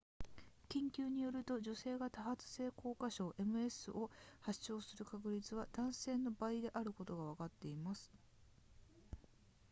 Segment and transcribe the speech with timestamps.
[0.69, 8.09] 研究によると女性が多発性硬化症 ms を発症する確率は男性の倍であることがわかっています